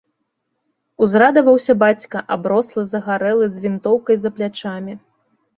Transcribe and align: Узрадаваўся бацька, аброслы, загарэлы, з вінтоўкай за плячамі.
Узрадаваўся 1.05 1.75
бацька, 1.83 2.17
аброслы, 2.37 2.87
загарэлы, 2.95 3.45
з 3.59 3.65
вінтоўкай 3.67 4.15
за 4.23 4.29
плячамі. 4.39 4.93